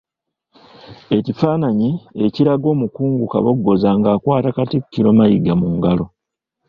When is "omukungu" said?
2.73-3.23